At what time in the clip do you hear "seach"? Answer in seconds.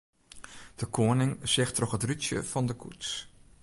1.51-1.71